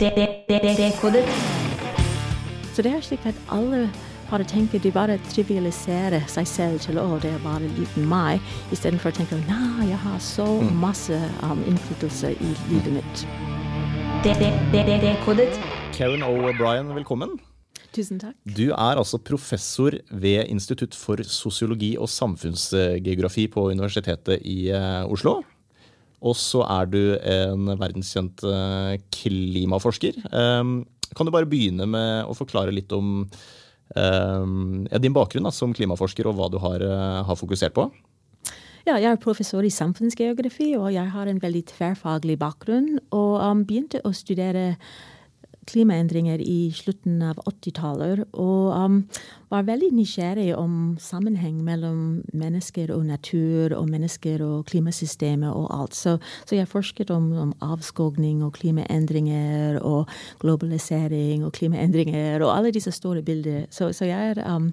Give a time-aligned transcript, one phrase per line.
[0.00, 1.24] Dekodet.
[2.74, 3.84] Så det er slik at alle
[4.26, 8.42] bare tenker de bare trivialiserer seg selv til å det er bare liten meg,
[8.74, 10.48] istedenfor å tenke nei, jeg har så
[10.82, 11.14] masse
[11.46, 13.24] um, innflytelse i livet mitt.
[14.26, 15.62] Dekodet.
[15.94, 17.38] Karen O'Brien, velkommen.
[17.94, 18.34] Tusen takk.
[18.42, 25.44] Du er altså professor ved Institutt for sosiologi og samfunnsgeografi på Universitetet i eh, Oslo.
[26.24, 30.22] Og så er du en verdenskjent eh, klimaforsker.
[30.32, 30.78] Um,
[31.14, 33.26] kan du bare begynne med å forklare litt om
[33.94, 37.84] ja, din bakgrunn som klimaforsker, og hva du har, eh, har fokusert på?
[38.84, 42.98] Ja, jeg er professor i samfunnsgeografi, og jeg har en veldig tverrfaglig bakgrunn.
[43.16, 44.74] Og um, begynte å studere
[45.66, 48.24] klimaendringer i slutten av 80-tallet.
[48.32, 49.00] Og um,
[49.52, 55.94] var veldig nysgjerrig om sammenheng mellom mennesker og natur, og mennesker og klimasystemet og alt.
[55.94, 60.10] Så, så jeg forsket om, om avskogning og klimaendringer og
[60.42, 63.66] globalisering og klimaendringer og alle disse store bildene.
[63.70, 64.72] Så, så jeg er um,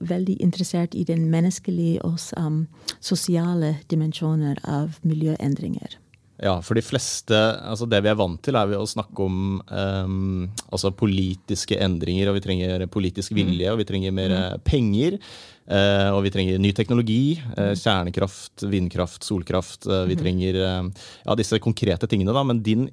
[0.00, 2.64] veldig interessert i den menneskelige og um,
[3.00, 6.01] sosiale dimensjoner av miljøendringer.
[6.42, 10.48] Ja, for de fleste, altså det vi er vant til, er å snakke om um,
[10.74, 14.34] altså politiske endringer, og vi trenger politisk vilje, og vi trenger mer
[14.66, 15.20] penger.
[15.62, 17.36] Uh, og vi trenger ny teknologi.
[17.54, 19.86] Uh, kjernekraft, vindkraft, solkraft.
[19.86, 22.42] Uh, vi trenger ja, disse konkrete tingene, da.
[22.48, 22.88] Men din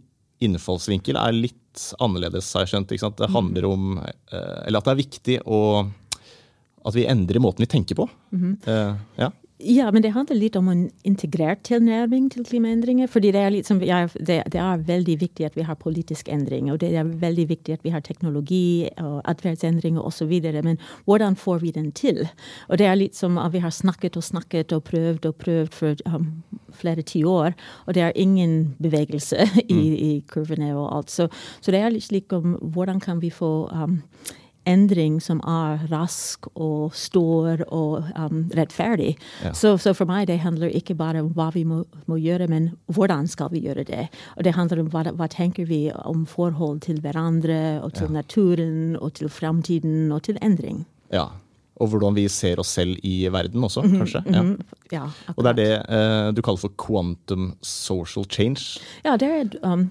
[0.45, 2.93] innfallsvinkel er litt annerledes, har jeg skjønt.
[2.93, 3.17] Ikke sant?
[3.19, 5.59] Det handler om Eller at det er viktig å
[6.87, 8.05] At vi endrer måten vi tenker på.
[9.19, 9.33] ja.
[9.61, 13.07] Ja, men det handler litt om en integrert tilnærming til klimaendringer.
[13.07, 16.71] fordi det er, liksom, ja, det, det er veldig viktig at vi har politisk endring,
[16.71, 20.31] og det er veldig viktig at vi har teknologi og atferdsendringer osv.
[20.63, 22.27] Men hvordan får vi den til?
[22.69, 25.73] Og det er litt som at vi har snakket og snakket og prøvd og prøvd
[25.75, 27.51] for um, flere tiår,
[27.85, 29.81] og det er ingen bevegelse i,
[30.13, 31.11] i kurvene og alt.
[31.11, 31.27] Så,
[31.59, 33.99] så det er litt slik om hvordan kan vi få um,
[34.69, 39.15] endring som er rask og stor og um, rettferdig.
[39.43, 39.53] Ja.
[39.57, 42.71] Så, så, for meg det handler ikke bare om hva vi må, må, gjøre, men
[42.93, 44.07] hvordan skal vi gjøre det.
[44.37, 48.21] Og det handler om hva, hva tenker vi om forhold til hverandre og til Ja.
[48.21, 50.85] naturen og til framtiden og til endring.
[51.11, 51.27] ja.
[51.79, 54.21] Og hvordan vi ser oss selv i verden også, kanskje.
[54.25, 54.41] Ja.
[54.41, 54.57] -hmm.
[54.91, 55.05] ja,
[55.37, 58.79] Og det er det eh, du kaller for quantum social change.
[59.05, 59.89] Ja, det er um,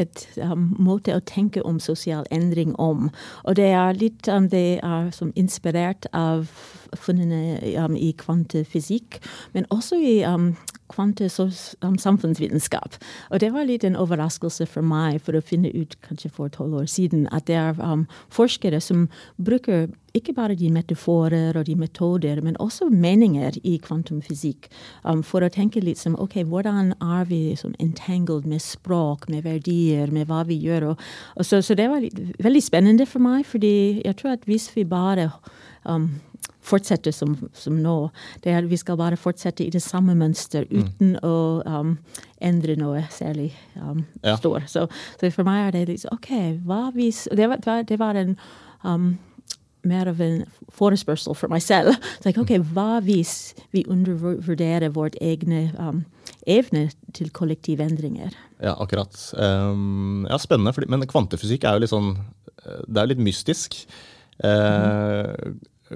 [0.00, 3.10] et um, måte å tenke om sosial endring om.
[3.44, 6.50] Og det er litt um, det er som inspirert av
[6.98, 9.20] funnene um, i kvantefysikk,
[9.54, 10.54] men også i um,
[10.90, 12.96] kvantesamfunnsvitenskap.
[13.30, 16.74] Og det var litt en overraskelse for meg for å finne ut, kanskje for tolv
[16.82, 19.08] år siden, at det er um, forskere som
[19.38, 24.66] bruker ikke bare de metaforer og de metoder, men også meninger i kvantumfysikk.
[25.04, 29.46] Um, for å tenke litt som ok, hvordan er vi som entangled med språk, med
[29.46, 30.90] verdier, med hva vi gjør.
[30.92, 34.48] Og, og så, så det var litt, veldig spennende for meg, fordi jeg tror at
[34.50, 35.30] hvis vi bare
[35.84, 36.08] um,
[36.70, 37.96] fortsette som, som nå.
[38.44, 41.34] Det er, vi skal bare fortsette i det samme mønster uten å
[41.66, 41.96] um,
[42.40, 44.36] endre noe særlig um, Ja.
[44.40, 44.62] stor.
[44.70, 44.86] Så,
[45.20, 46.30] så for meg er det liksom OK,
[46.66, 48.36] hva hvis Det var, det var, en
[48.84, 49.12] um,
[49.86, 50.42] mer av en
[50.76, 51.94] forespørsel for meg selv.
[52.20, 56.04] Så like, ok, Hva hvis vi undervurderer vårt egne um,
[56.46, 58.34] evne til kollektive endringer?
[58.60, 59.16] Ja, akkurat.
[59.36, 60.74] Um, ja, spennende.
[60.76, 63.76] Fordi, men kvantefysikk er jo litt sånn eh, Det er litt mystisk.
[64.44, 65.32] Eh,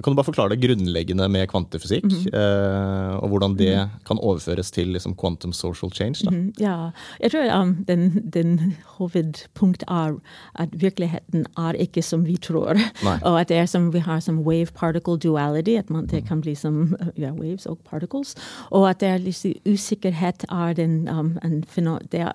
[0.02, 2.08] Kan du bare forklare det grunnleggende med kvantefysikk?
[2.34, 3.74] eh, og hvordan det
[4.06, 6.26] kan overføres til liksom, quantum social change?
[6.30, 6.90] Mm, Ja,
[7.20, 10.18] jeg tror um, den, den hovedpunkt er
[10.54, 12.74] at virkeligheten er ikke som vi tror.
[13.04, 13.18] Nei.
[13.22, 16.54] Og at det er som vi har som wave-particle duality, at man, det kan bli
[16.54, 18.34] som uh, ja, waves og particles.
[18.70, 21.64] Og at det er liksom usikkerhet er den um, en
[22.12, 22.32] det er,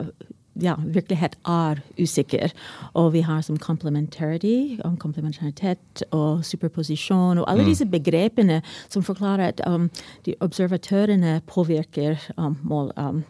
[0.62, 2.54] ja, virkelighet er usikker.
[2.94, 9.54] Og vi har som complementarity, om komplementaritet og superposisjon, og alle disse begrepene som forklarer
[9.54, 9.90] at um,
[10.26, 13.24] de observatørene påvirker um, mål, um,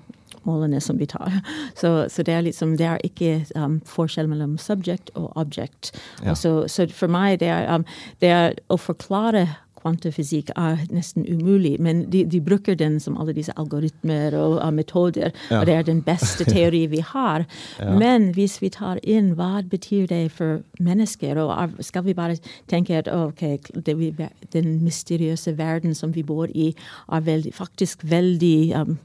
[0.43, 1.41] målene som vi tar.
[1.79, 5.91] Så, så det er liksom, det er ikke um, forskjell mellom subject og object.
[6.23, 6.31] Ja.
[6.31, 7.85] Og så, så for meg det er, um,
[8.21, 9.47] det er å forklare
[9.81, 14.69] kvantefysikk er nesten umulig, men de, de bruker den som alle disse algoritmer og uh,
[14.75, 15.59] metoder, Ja.
[15.59, 17.45] og det er den beste teori vi har.
[17.79, 22.37] Men hvis vi tar inn hva betyr det for mennesker, og skal vi bare
[22.67, 24.13] tenke at okay, det, vi,
[24.53, 26.73] den mysteriøse verden som vi bor i,
[27.11, 28.97] er veldig, faktisk veldig um,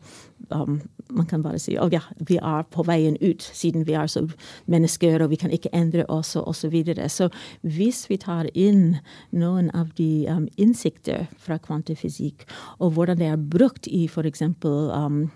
[0.51, 0.81] um,
[1.11, 4.25] man kan bare si at ja, vi er på veien ut, siden vi er så
[4.71, 6.65] mennesker og vi kan ikke endre oss og osv.
[6.65, 7.09] Så, videre.
[7.09, 7.29] så
[7.61, 8.97] hvis vi tar inn
[9.31, 12.47] noen av de um, innsikter fra kvantefysikk,
[12.79, 14.43] og hvordan det er brukt i f.eks.
[14.65, 15.31] Um,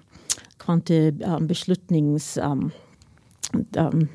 [0.58, 2.38] kvantebeslutnings...
[2.42, 2.70] Um,
[3.76, 4.08] um,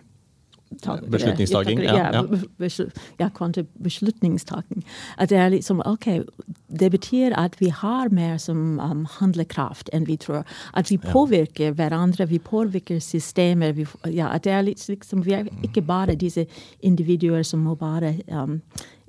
[1.09, 1.79] Beslutningstaking.
[1.79, 2.23] Ja, Ja,
[2.59, 2.85] ja.
[3.19, 4.85] ja kvantebeslutningstaking.
[5.17, 6.07] At det er liksom OK,
[6.79, 10.43] det betyr at vi har mer som um, handlekraft enn vi tror.
[10.73, 13.75] At vi påvirker hverandre, vi påvirker systemer.
[13.77, 16.47] Vi, ja, at det er litt liksom, vi er ikke bare disse
[16.81, 18.59] individuer som må bare um,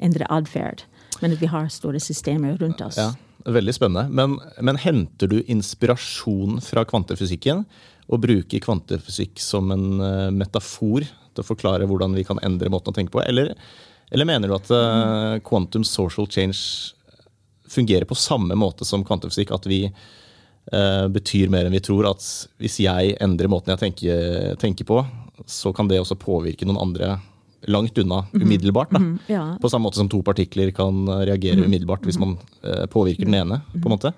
[0.02, 0.84] endre atferd,
[1.22, 3.00] men at vi har store systemer rundt oss.
[3.00, 3.12] Ja,
[3.48, 4.08] veldig spennende.
[4.12, 7.64] Men, men henter du inspirasjon fra kvantefysikken
[8.12, 12.92] og bruker kvantefysikk som en eh, metafor til å forklare hvordan vi kan endre måten
[12.92, 13.22] å tenke på?
[13.24, 13.54] Eller,
[14.12, 16.92] eller mener du at uh, quantum social change
[17.70, 19.52] fungerer på samme måte som kvantefysikk?
[19.54, 22.08] At vi eh, betyr mer enn vi tror?
[22.10, 22.24] At
[22.62, 25.02] hvis jeg endrer måten jeg tenker, tenker på,
[25.46, 27.16] så kan det også påvirke noen andre
[27.68, 28.90] langt unna umiddelbart?
[28.90, 29.00] Da.
[29.26, 29.44] ja.
[29.62, 33.34] På samme måte som to partikler kan eh, reagere umiddelbart hvis man eh, påvirker den
[33.34, 33.60] ene.
[33.72, 34.12] på en måte.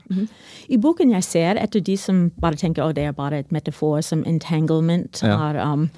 [0.68, 4.00] I boken jeg ser etter de som bare tenker at det er bare et metafor,
[4.02, 5.36] som entanglement, Ja.
[5.50, 5.88] er, um,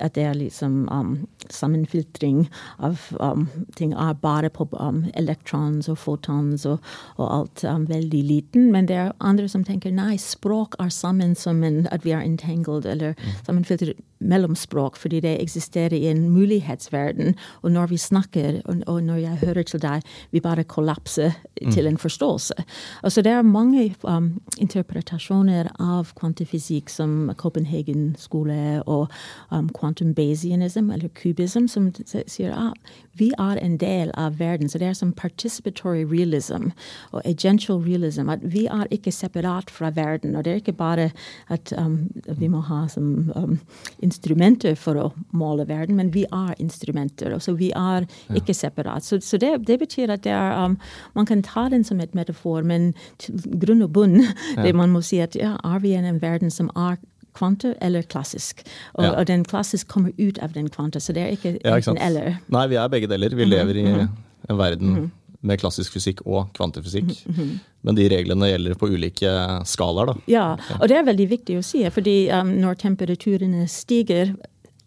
[0.00, 5.98] at det er liksom um, sammenfiltring av um, ting, er bare på um, elektrons og
[5.98, 6.78] photons og,
[7.18, 8.70] og alt um, veldig liten.
[8.72, 12.22] Men det er andre som tenker nei, språk er sammen som en, at vi er
[12.22, 13.14] entangled, eller
[13.46, 17.34] sammenfiltret mellom språk, fordi det eksisterer i en mulighetsverden.
[17.62, 21.30] Og når vi snakker, og, og når jeg hører til deg, vi bare kollapser
[21.72, 22.54] til en forståelse.
[23.02, 29.08] Altså det er mange um, interpretasjoner av kvantifysikk som Copenhagen skole og
[29.50, 34.68] um, quantum Bayesianism, eller kubism, som sier at vi er en del av verden.
[34.68, 36.70] Så det er som participatory realism
[37.12, 38.28] og agential realism.
[38.28, 40.36] At vi er ikke separat fra verden.
[40.36, 41.10] Og det er ikke bare
[41.48, 43.58] at um, vi må ha som um,
[44.12, 47.32] instrumenter for å måle verden, men vi er instrumenter.
[47.34, 48.04] og Så vi er
[48.36, 49.04] ikke separat.
[49.06, 50.76] Så, så det, det betyr at det er, um,
[51.16, 52.92] man kan ta den som et metafor, men
[53.62, 54.20] grunn og bunn
[54.64, 57.00] det man må si at ja, er vi i en verden som er
[57.32, 58.60] kvante eller klassisk.
[58.94, 59.14] Og, Ja.
[59.16, 62.36] og den klassisk kommer ut av den kvante, så det er ikke Ja, ikke enten-eller.
[62.52, 63.32] Nei, vi er begge deler.
[63.34, 65.10] Vi lever i en verden
[65.42, 67.12] med klassisk fysikk og kvantefysikk.
[67.82, 69.32] Men de reglene gjelder på ulike
[69.66, 70.14] skalaer, da.
[70.30, 70.46] Ja,
[70.78, 74.34] og det er veldig viktig å si, fordi um, når temperaturene stiger,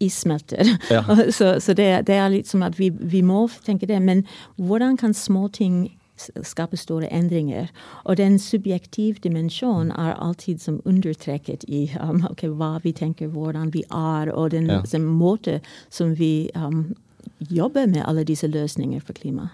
[0.00, 0.68] is smelter.
[0.92, 1.04] Ja.
[1.38, 4.00] så så det, det er litt som at vi, vi må tenke det.
[4.04, 4.26] Men
[4.56, 7.68] hvordan kan småting ting skape store endringer?
[8.04, 13.72] Og den subjektive dimensjonen er alltid som undertrekket i um, okay, hva vi tenker, hvordan
[13.72, 14.82] vi er, og den Ja.
[14.84, 15.60] som måte
[15.90, 16.94] som vi um,
[17.40, 19.50] jobber med alle disse løsninger for klima.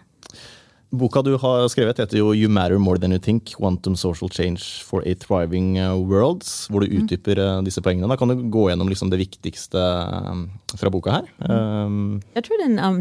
[0.93, 3.55] Boka du har skrevet heter jo You Matter More Than You Think.
[3.56, 6.44] Quantum Social Change for a Thriving uh, World.
[6.69, 8.11] Hvor du utdyper uh, disse poengene.
[8.12, 10.44] Da kan du gå gjennom liksom det viktigste um,
[10.77, 11.31] fra boka her.
[11.49, 13.00] Um, Jeg tror den um,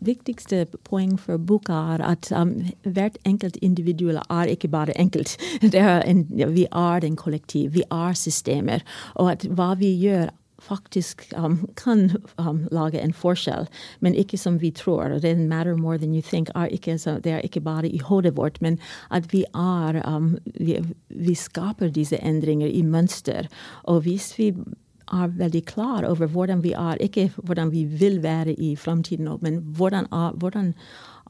[0.00, 2.56] viktigste poeng for boka er at um,
[2.88, 5.36] hvert enkelt individuell er ikke bare enkelt.
[5.80, 8.80] Er en, vi er den kollektiv, vi er systemer.
[9.14, 13.66] Og at hva vi gjør faktisk um, kan um, lage en forskjell,
[14.00, 15.18] men ikke som vi tror.
[15.18, 16.50] det matter more than you think.
[16.54, 18.78] Er ikke, det er ikke bare i hodet vårt, men
[19.10, 20.78] at vi er um, vi,
[21.08, 23.48] vi skaper disse endringer i mønster.
[23.84, 24.54] Og hvis vi
[25.12, 29.58] er veldig klar over hvordan vi er, ikke hvordan vi vil være i framtiden, men
[29.76, 30.74] hvordan er, hvordan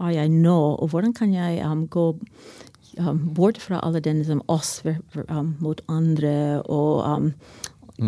[0.00, 2.18] er jeg nå, og hvordan kan jeg um, gå
[2.98, 7.32] um, bort fra alle denne som oss for, for, um, mot andre, og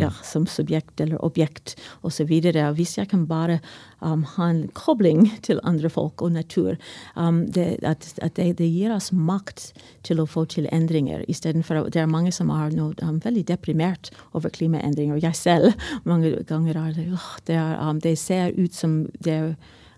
[0.00, 2.30] ja, som subjekt eller objekt osv.
[2.76, 3.58] Hvis jeg kan bare
[4.00, 6.76] um, ha en kobling til andre folk og natur,
[7.16, 9.72] um, det, at, at det, det gir oss makt
[10.06, 11.24] til å få til endringer.
[11.28, 15.20] Istedenfor Det er mange som er nå um, veldig deprimert over klimaendringer.
[15.22, 15.72] Jeg selv
[16.08, 19.54] mange ganger er det, åh, det, er, um, det ser ut som det er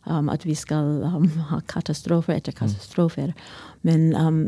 [0.06, 3.32] um, at vi skal um, ha katastrofer etter katastrofer.
[3.82, 4.44] Men um,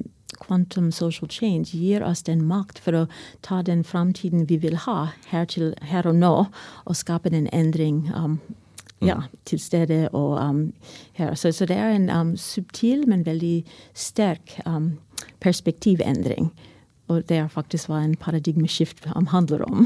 [0.47, 3.07] quantum social change gir oss den makt for å
[3.47, 6.35] ta den framtiden vi vil ha her, til, her og nå,
[6.87, 8.39] og skape den endring um,
[9.05, 10.63] ja, til stede og um,
[11.19, 11.35] her.
[11.35, 13.59] Så, så det er en um, subtil, men veldig
[13.95, 14.97] sterk um,
[15.45, 16.51] perspektivendring.
[17.07, 19.85] Og det er faktisk hva en paradigmeskift um, handler om.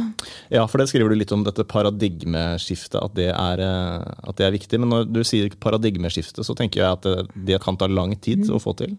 [0.55, 4.47] ja, for det skriver du litt om dette paradigmeskiftet, at det, er, uh, at det
[4.47, 4.81] er viktig.
[4.81, 8.49] Men når du sier paradigmeskifte, så tenker jeg at det, det kan ta lang tid
[8.49, 8.97] å få til.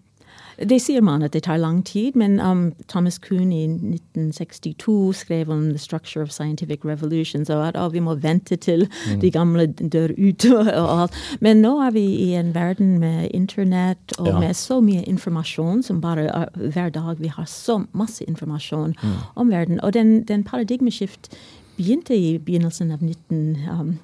[0.69, 5.49] Det sier man at det tar lang tid, men um, Thomas Kuhn i 1962 skrev
[5.49, 8.87] om The Structure of Scientific Revolutions, og at oh, vi må vente til
[9.21, 10.45] de gamle dør ut.
[10.51, 11.17] og alt.
[11.41, 14.39] Men nå er vi i en verden med internett og Ja.
[14.39, 18.95] med så mye informasjon som bare er, hver dag vi har så masse informasjon
[19.35, 19.81] om verden.
[19.81, 21.31] Og den, den paradigmeskift
[21.77, 23.57] begynte i begynnelsen av 19...
[23.71, 23.99] Um,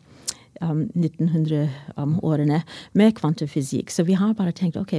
[0.62, 2.62] um, 1900-årene
[2.94, 3.92] med kvantefysikk.
[3.92, 4.94] Så vi har bare tenkt ok,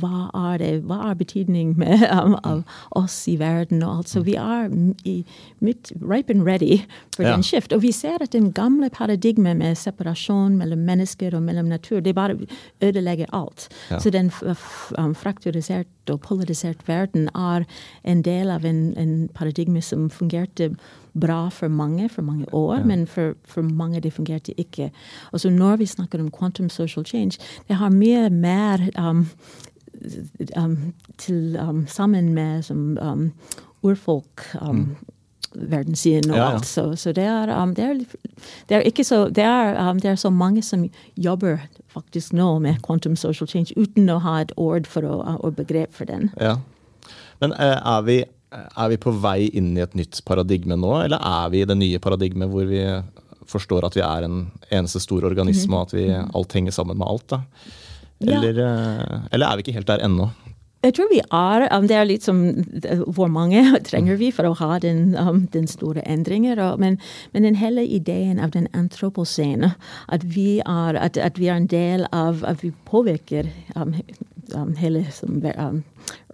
[0.00, 2.62] hva er det, hva er betydning med, um, av
[2.98, 4.12] oss i verden og alt.
[4.12, 6.82] Så vi er midt, ripe and ready
[7.16, 7.34] for ja.
[7.34, 7.72] den skift.
[7.72, 12.14] Og vi ser at den gamle paradigmet med separasjon mellom mennesker og mellom natur, det
[12.14, 12.38] bare
[12.82, 13.68] ødelegger alt.
[13.90, 13.98] Ja.
[13.98, 14.32] Så den
[14.98, 17.64] um, frakturisert og polarisert verden er
[18.04, 20.72] en del av en, en paradigme som fungerte
[21.20, 22.84] bra for mange for mange år, ja.
[22.84, 24.90] men for, for, mange det fungerte ikke.
[25.32, 27.38] Og så når vi snakker om quantum social change,
[27.68, 29.28] det har mye mer um,
[30.56, 33.32] um, til um, sammen med som um,
[33.82, 34.46] urfolk.
[34.60, 34.96] Um, mm
[35.54, 36.54] verdenssiden og ja, ja.
[36.54, 36.66] alt.
[36.66, 37.94] Så, så det, er, um, det, er,
[38.68, 41.56] det, er, ikke så det er, det er, så mange som jobber
[41.88, 45.94] faktisk nå med quantum social change uten å ha et ord for å, og begrep
[45.94, 46.30] for den.
[46.40, 46.56] Ja.
[47.40, 51.22] Men uh, er vi er vi på vei inn i et nytt paradigme nå, eller
[51.22, 52.82] er vi i det nye paradigmet hvor vi
[53.52, 57.08] forstår at vi er en eneste stor organisme, og at vi alt henger sammen med
[57.08, 57.28] alt?
[57.32, 57.42] da?
[58.22, 58.72] Eller, ja.
[59.02, 60.30] Eh, eller er vi ikke helt der ennå?
[60.82, 61.68] Jeg tror vi er.
[61.70, 62.40] Um, det er litt som
[63.14, 66.58] hvor mange trenger vi for å ha den, um, den store endringen.
[66.78, 66.98] men,
[67.32, 69.74] men, den hele ideen av den antropocene,
[70.08, 73.94] at vi er, at, at vi er en del av At vi påvirker um,
[74.56, 75.82] um, hele som, um,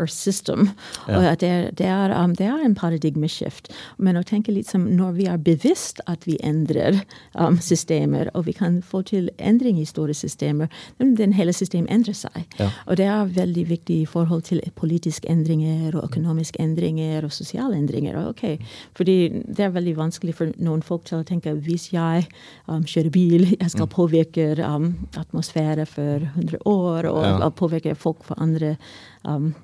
[0.01, 0.71] Earth System.
[1.09, 1.17] Ja.
[1.17, 3.71] Og det er, det, er, um, det er, en paradigmeskift.
[3.99, 7.01] Men å tenke litt som når vi er bevisst at vi endrer
[7.35, 12.17] um, systemer, og vi kan få til endring i store systemer, den, hele systemet endrer
[12.17, 12.45] seg.
[12.59, 12.71] Ja.
[12.87, 17.77] Og det er veldig viktig i forhold til politiske endringer og økonomiske endringer og sosiale
[17.79, 18.19] endringer.
[18.29, 18.59] Okay.
[18.97, 22.27] Fordi det er veldig vanskelig for noen folk til å tenke hvis jeg
[22.67, 23.95] um, kjører bil, jeg skal mm.
[23.95, 27.37] påvirke um, atmosfære for 100 år, og, ja.
[27.45, 28.77] og påvirke folk for andre
[29.25, 29.55] um,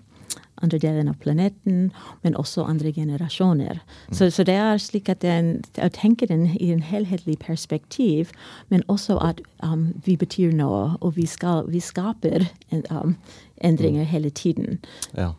[0.62, 1.90] andre deler av planeten,
[2.22, 3.80] men også andre generasjoner.
[4.08, 4.16] Mm.
[4.16, 8.32] Så, så, det er slik at den, jeg tenker den i en helhetlig perspektiv,
[8.72, 13.16] men også at um, vi betyr noe, og vi, skal, vi skaper en, um,
[13.56, 14.12] endringer mm.
[14.12, 14.78] hele tiden.
[15.16, 15.32] Ja.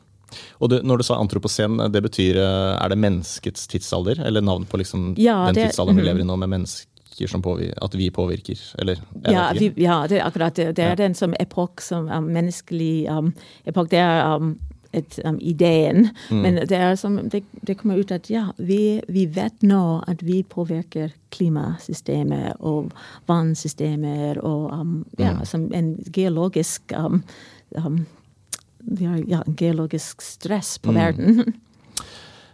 [0.59, 4.19] Og du, når du sa antropocen, det betyr eh, Er det menneskets tidsalder?
[4.25, 6.07] Eller navnet på liksom ja, den tidsalderen vi mm.
[6.09, 6.51] lever i nå, med
[7.19, 7.74] mennesker?
[7.81, 9.01] at vi påvirker, eller?
[9.24, 10.75] Ja, vi, ja, det er akkurat det.
[10.75, 10.95] Det er ja.
[10.95, 13.34] den som epok, som er menneskelig um,
[13.65, 13.89] epok.
[13.91, 14.57] Det er um,
[14.95, 16.10] et, um, ideen.
[16.29, 16.41] Mm.
[16.41, 20.24] Men det, er som, det, det, kommer ut at ja, vi, vi, vet nå at
[20.24, 22.91] vi påvirker klimasystemet og
[23.27, 25.45] vannsystemer og um, ja, mm.
[25.45, 27.24] som en geologisk um,
[27.77, 28.05] um,
[29.27, 30.95] ja, geologisk stress på mm.
[30.95, 31.53] verden.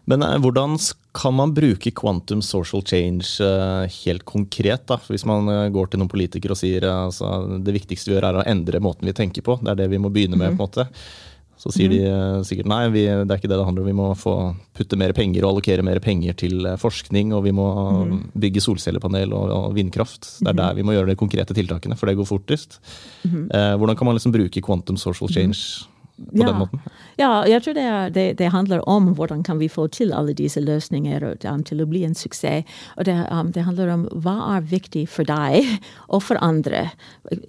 [0.09, 0.77] Men uh, hvordan
[1.15, 4.87] kan man bruke quantum social change uh, helt konkret?
[4.89, 4.97] da?
[5.07, 8.39] Hvis man uh, går til noen politikere og sier altså, det viktigste vi gjør er
[8.41, 9.59] å endre måten vi tenker på.
[9.61, 10.55] Det er det vi må begynne med.
[10.55, 10.89] på en måte.
[11.61, 12.09] Så sier de mhm.
[12.09, 13.89] eh, sikkert nei, vi, det er ikke det det handler om.
[13.91, 14.33] Vi må få
[14.77, 17.35] putte mer penger og allokere mer penger til eh, forskning.
[17.37, 17.67] Og vi må
[18.07, 18.15] mm.
[18.41, 20.25] bygge solcellepanel og, og, vindkraft.
[20.39, 20.61] Det er mhm.
[20.63, 22.79] der vi må gjøre de konkrete tiltakene, for det går fortest.
[23.27, 25.35] Eh, hvordan kan man liksom bruke quantum social mhm.
[25.37, 26.81] change på den måten?
[27.19, 30.33] Ja, jeg tror det, er, det, det, handler om hvordan kan vi få til alle
[30.37, 32.67] disse løsninger um, til å bli en suksess.
[32.97, 35.67] Og det, um, det, handler om hva er viktig for deg
[36.13, 36.87] og for andre,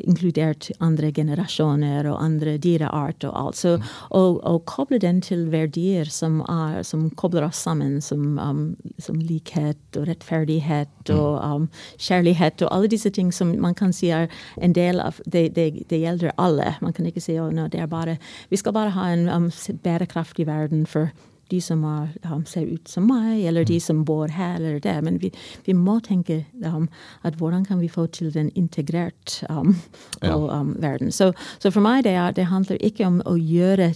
[0.03, 3.61] inkludert andre generasjoner og andre dyreart og alt.
[3.61, 3.77] Så
[4.11, 8.63] å, koble den til verdier som, er, som kobler oss sammen, som, um,
[9.03, 11.15] som likhet og rettferdighet mm.
[11.17, 14.31] og um, kjærlighet og alle disse ting som man kan si er
[14.63, 16.75] en del av det gjelder alle.
[16.83, 18.19] Man kan ikke si at oh, no, det er bare
[18.51, 19.51] vi skal bare ha en um,
[19.83, 21.13] bærekraftig verden for
[21.53, 23.85] de som er, um, ser ut som meg, eller de mm.
[23.85, 25.03] som bor her eller der.
[25.05, 25.33] Men vi,
[25.67, 26.89] vi må tenke um,
[27.23, 29.77] at hvordan kan vi få til den integrert um,
[30.23, 30.37] ja.
[30.37, 31.13] Um, verden.
[31.13, 33.93] Så, så, for meg det, er, det handler ikke om å gjøre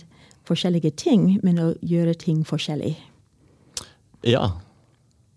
[0.47, 2.95] forskjellige ting, men å gjøre ting forskjellig.
[4.27, 4.51] Ja,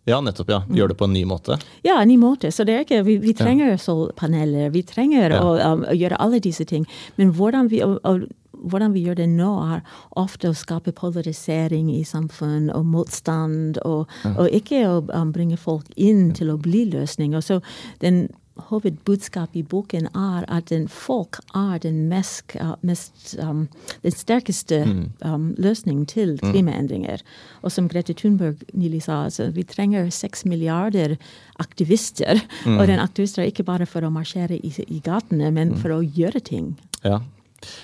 [0.09, 0.49] ja, nettopp.
[0.49, 0.63] ja.
[0.73, 1.59] Gjør det på en ny måte?
[1.81, 2.51] Ja, en ny måte.
[2.51, 3.77] Så det er ikke, Vi, vi trenger ja.
[3.77, 5.41] solpaneler, vi trenger ja.
[5.43, 6.88] å, um, å, gjøre alle disse ting.
[7.19, 8.25] Men hvordan vi, og, og,
[8.61, 9.85] hvordan vi gjør det nå, er
[10.19, 15.89] ofte å skape polarisering i samfunn og motstand, og, og ikke å um, bringe folk
[15.95, 17.43] inn til å bli løsninger.
[17.43, 17.61] Så
[18.03, 18.27] den
[18.67, 23.67] hovedbudskapet i boken er at den folk er den mest, uh, mest um,
[24.03, 25.01] den sterkeste mm.
[25.23, 26.51] um, løsningen til mm.
[26.51, 27.23] klimaendringer.
[27.63, 31.15] Og som Grete Thunberg nylig sa, altså, vi trenger seks milliarder
[31.63, 32.43] aktivister.
[32.65, 32.77] Mm.
[32.77, 35.81] Og den aktivister er ikke bare for å marsjere i, i gatene, men mm.
[35.83, 36.73] for å gjøre ting.
[37.05, 37.21] Ja.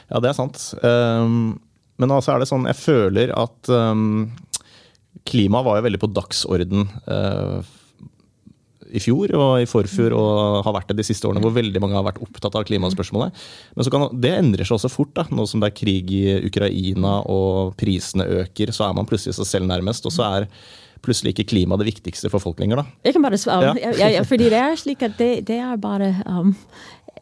[0.10, 0.62] Ja, det er sant.
[0.82, 1.56] Um,
[2.02, 4.28] men altså er det sånn, jeg føler at um,
[5.28, 7.64] klima var jo veldig på dagsorden uh,
[8.96, 11.98] i fjor og i forfjor og har vært det de siste årene, hvor veldig mange
[11.98, 13.44] har vært opptatt av klimaspørsmålet.
[13.76, 15.14] Men kan, det endrer seg også fort.
[15.18, 19.38] da, Nå som det er krig i Ukraina og prisene øker, så er man plutselig
[19.40, 20.06] seg selv nærmest.
[20.08, 20.50] Og så er
[21.06, 23.00] plutselig ikke klima det viktigste for folk lenger, da?
[23.06, 23.74] Jeg kan bare svare.
[23.78, 23.92] Ja.
[24.00, 26.54] ja, ja, fordi det er slik at det, det er bare um,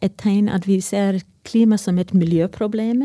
[0.03, 3.03] et tegn at vi ser klima som et miljøproblem.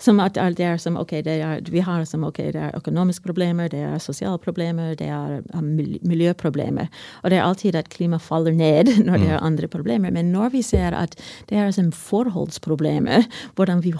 [0.00, 3.68] Som at det er som, ok, er, Vi har som, ok, det er økonomiske problemer,
[3.68, 6.88] det er sosiale problemer, det er um, miljøproblemer.
[7.22, 9.46] Og det er alltid at klima faller ned når det er mm.
[9.46, 10.10] andre problemer.
[10.10, 11.16] Men når vi ser at
[11.50, 13.24] det er som forholdsproblemer,
[13.54, 13.92] hvordan vi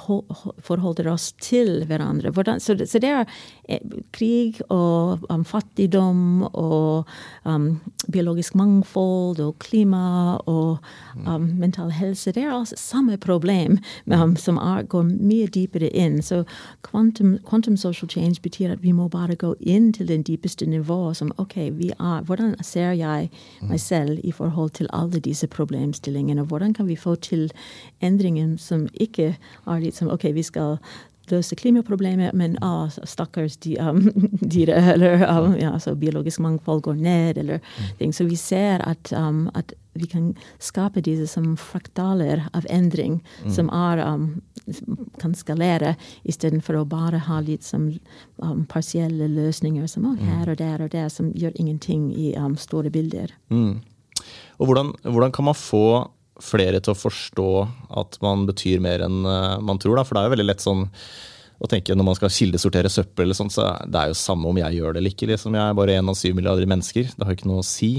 [0.62, 3.24] forholder oss til hverandre hvordan, så, så, det er
[3.68, 3.80] eh,
[4.12, 7.08] krig og um, fattigdom og
[7.44, 7.80] um,
[8.12, 10.78] biologisk mangfold og klima og
[11.14, 11.28] mm.
[11.28, 12.32] um, mental helse.
[12.32, 16.22] Det er altså samme problem um, som er, går mye dypere inn.
[16.22, 16.44] Så
[16.90, 21.16] quantum, quantum, social change betyr at vi må bare gå inn til den dypeste nivået.
[21.16, 23.30] Som OK, er, hvordan ser jeg
[23.62, 26.42] meg selv i forhold til alle disse problemstillingene?
[26.42, 27.50] Hvordan kan vi få til
[28.00, 29.36] endringen som ikke
[29.66, 30.76] er litt som OK, vi skal
[31.30, 34.08] løse klimaproblemet, men ah, stakkars de, um,
[34.52, 37.96] dyre, eller um, ja, biologisk mangfold går ned, eller mm.
[37.98, 38.14] ting.
[38.14, 40.32] Så vi ser at, um, at, vi kan
[40.62, 43.52] skape disse som fraktaler av endring, mm.
[43.54, 44.42] som er, um,
[45.22, 47.88] kan skalere, istedenfor å bare ha litt som
[48.42, 52.58] um, partielle løsninger som oh, her og der og der, som gjør ingenting i um,
[52.60, 53.32] store bilder.
[53.54, 53.80] Mm.
[54.58, 55.86] Og hvordan, hvordan kan man få
[56.42, 57.50] flere til å forstå
[58.00, 59.98] at man betyr mer enn uh, man tror.
[59.98, 60.04] Da.
[60.06, 60.84] For det er jo veldig lett sånn
[61.62, 64.58] å tenke når man skal kildesortere søppel, eller sånt, så det er jo samme om
[64.58, 65.28] jeg gjør det eller ikke.
[65.30, 65.54] Liksom.
[65.54, 67.12] Jeg er bare én av syv milliarder mennesker.
[67.14, 67.92] Det har ikke noe å si.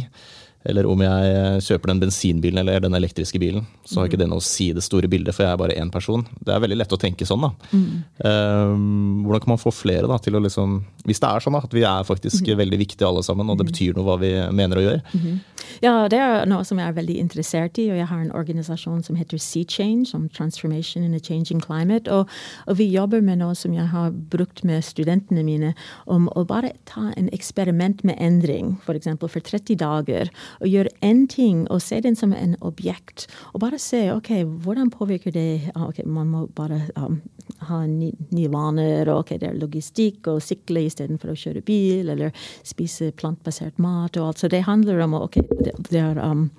[0.66, 4.30] Eller om jeg eh, kjøper den bensinbilen eller den elektriske bilen, så har ikke det
[4.32, 6.26] noe å si det store bildet, for jeg er bare én person.
[6.40, 7.52] Det er veldig lett å tenke sånn, da.
[7.72, 9.26] Mm.
[9.26, 11.74] Hvordan kan man få flere da, til å liksom Hvis det er sånn da, at
[11.76, 12.56] vi er faktisk mm.
[12.62, 15.04] veldig viktige alle sammen, og det betyr noe hva vi mener å gjøre.
[15.14, 15.38] Mm.
[15.84, 19.04] Ja, det er noe som jeg er veldig interessert i, og jeg har en organisasjon
[19.06, 22.12] som heter Sea Change, som Transformation in a Changing Climate.
[22.12, 22.30] Og,
[22.66, 25.74] og vi jobber med noe som jeg har brukt med studentene mine,
[26.06, 29.12] om å bare ta en eksperiment med endring, f.eks.
[29.20, 30.32] For, for 30 dager
[30.62, 33.28] og gjøre én ting og se den som en objekt.
[33.54, 34.32] Og bare se ok,
[34.66, 37.22] hvordan påvirker det ok, Man må bare um,
[37.68, 42.34] ha nye vaner, og ok, det er logistikk og sykle istedenfor å kjøre bil, eller
[42.64, 44.40] spise plantbasert mat og alt.
[44.40, 46.50] Så det handler om ok, det, det er um,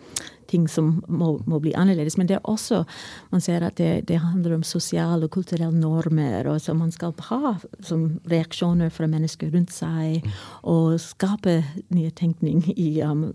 [0.46, 2.16] ting som må, må, bli annerledes.
[2.18, 2.84] Men det er også
[3.32, 7.14] man ser at det, det handler om sosiale og kulturelle normer, og som man skal
[7.28, 10.26] ha som reaksjoner fra mennesker rundt seg,
[10.62, 11.60] og skape
[11.94, 13.30] nye tenkning i um,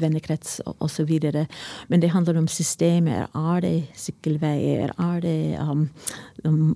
[0.00, 1.12] vennekrets osv.
[1.88, 3.28] Men det handler om systemer.
[3.34, 4.94] Er det sykkelveier?
[4.98, 5.88] Er det um,
[6.44, 6.74] um,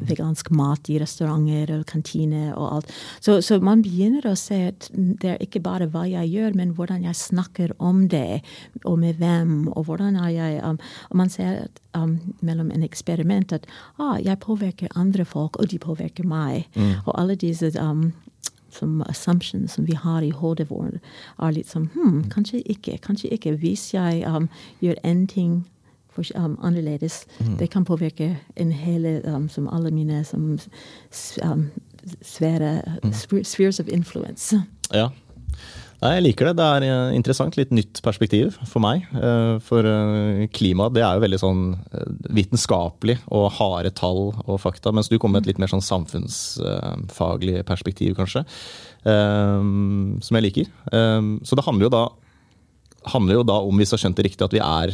[0.00, 2.94] vegansk mat i restauranter og kantiner og alt.
[3.20, 6.74] Så, så, man begynner å se at det er ikke bare hva jeg gjør, men
[6.76, 8.40] hvordan jeg snakker om det,
[8.84, 10.78] og med hvem, og hvordan er jeg um,
[11.10, 13.66] Og man ser at, um, mellom en eksperiment at
[13.98, 16.66] ah, jeg påvirker andre folk, og de påvirker meg.
[16.74, 16.92] Mm.
[17.04, 18.10] Og alle disse um,
[18.70, 21.00] som assumption som vi har i hodet vårt,
[21.42, 22.98] er litt sånn hm, kanskje ikke.
[23.04, 23.56] Kanskje ikke.
[23.60, 24.48] Hvis jeg um,
[24.80, 25.54] gjør en ting
[26.10, 27.56] for, um, annerledes, mm.
[27.58, 30.58] det kan påvirke en hele um, som alle mine som
[31.42, 31.70] um,
[32.22, 33.44] sfære, mm.
[33.44, 34.62] spheres of influence.
[34.94, 35.08] Ja.
[36.00, 36.54] Nei, Jeg liker det.
[36.56, 37.56] Det er eh, interessant.
[37.60, 39.04] Litt nytt perspektiv for meg.
[39.12, 41.62] Eh, for eh, klima det er jo veldig sånn
[42.32, 44.94] vitenskapelig og harde tall og fakta.
[44.96, 48.46] Mens du kommer med et litt mer sånn samfunnsfaglig perspektiv, kanskje.
[49.04, 50.66] Som jeg liker.
[51.44, 52.02] Så det handler jo da,
[53.14, 54.92] handler jo da om, hvis jeg har skjønt det riktig, at vi er,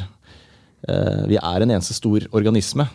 [1.26, 2.86] vi er en eneste stor organisme.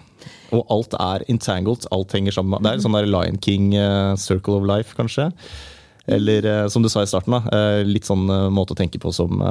[0.56, 1.88] Og alt er entangled.
[1.91, 2.63] Alt henger sammen.
[2.63, 3.76] Det er en sånn der Lion King
[4.19, 5.30] circle of life, kanskje.
[6.12, 9.02] Eller eh, som du sa i starten, da, eh, litt sånn eh, måte å tenke
[9.02, 9.41] på som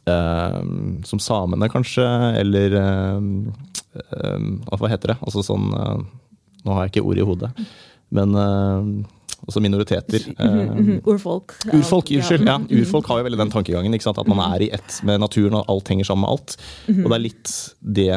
[0.00, 2.04] som samene, kanskje,
[2.38, 5.16] eller Hva heter det?
[5.18, 7.50] Altså sånn Nå har jeg ikke ordet i hodet.
[8.14, 10.28] Men altså minoriteter.
[11.02, 11.56] Urfolk.
[11.74, 12.46] Urfolk, Unnskyld.
[12.46, 13.98] ja, Urfolk har jo veldig den tankegangen.
[13.98, 16.56] At man er i ett med naturen, og alt henger sammen med alt.
[16.94, 18.08] Og det er litt det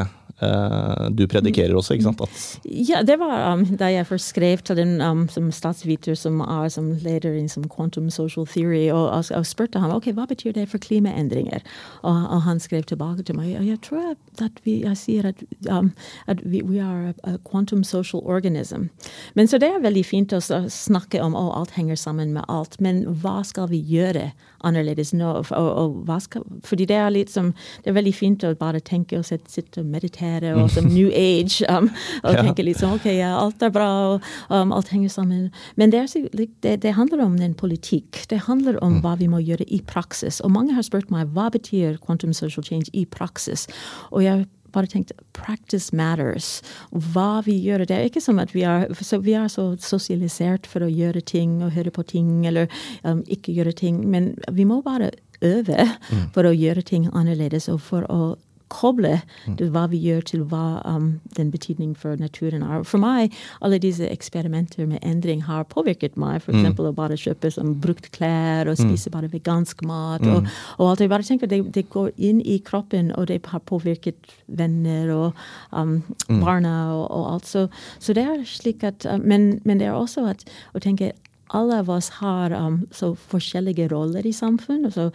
[1.13, 2.21] du predikerer også, ikke sant?
[2.21, 6.41] At ja, det var um, da jeg først skrev til den um, som statsviter som
[6.43, 10.53] er som leder i quantum social theory, og, og, og spurte ham ok, hva betyr
[10.56, 11.63] det for klimaendringer.
[12.01, 15.43] Og, og han skrev tilbake til meg og jeg tror at vi, jeg sier at,
[15.69, 15.91] um,
[16.27, 18.89] at vi, we are a, quantum social organism.
[19.36, 22.79] Men Så det er veldig fint å snakke om at alt henger sammen med alt,
[22.82, 24.32] men hva skal vi gjøre
[24.67, 25.30] annerledes nå?
[25.43, 27.52] Og, og skal, fordi det er, litt som,
[27.84, 31.65] det er veldig fint å bare tenke og sitte og meditere og som New Age.
[31.69, 31.89] Um,
[32.23, 32.45] og ja.
[32.45, 35.49] tenke litt sånn OK, ja, alt er bra, og um, alt henger sammen.
[35.80, 36.28] Men det, er,
[36.63, 38.23] det, det, handler om den politikk.
[38.30, 39.04] Det handler om mm.
[39.06, 40.41] hva vi må gjøre i praksis.
[40.43, 43.67] Og mange har spurt meg hva betyr quantum social change i praksis.
[44.12, 46.62] Og jeg bare tenkt practice matters.
[46.92, 47.86] Hva vi gjør.
[47.88, 51.22] Det er ikke som at vi er så, vi er så sosialisert for å gjøre
[51.22, 52.70] ting og høre på ting, eller
[53.04, 54.04] um, ikke gjøre ting.
[54.10, 55.12] Men vi må bare
[55.44, 56.26] øve mm.
[56.36, 58.34] for å gjøre ting annerledes og for å
[58.74, 59.58] koble mm.
[59.74, 61.08] hva vi gjør, til hva um,
[61.38, 62.84] den betydning for naturen er.
[62.88, 66.42] For meg, alle disse eksperimenter med endring har påvirket meg.
[66.42, 66.64] F.eks.
[66.64, 66.80] Mm.
[66.90, 68.84] å bare kjøpe som brukt klær og mm.
[68.84, 70.24] spise bare vegansk mat.
[70.24, 70.36] Mm.
[70.36, 71.04] Og, og, alt.
[71.06, 75.44] Jeg bare tenker det, det, går inn i kroppen, og det har påvirket venner og
[75.72, 76.40] um, mm.
[76.42, 77.50] barna og, og, alt.
[77.50, 77.68] Så,
[78.00, 81.14] så, det er slik at, uh, men, men, det er også at, å tenke
[81.54, 84.94] alle av oss har um, så forskjellige roller i samfunnet.
[84.94, 85.10] Så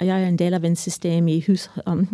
[0.00, 2.06] jeg er en del av en system hus, um,